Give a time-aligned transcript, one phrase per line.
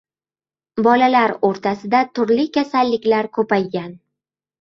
[0.85, 3.93] Bolalar oʻrtasida turli kasalliklar koʻpaygan.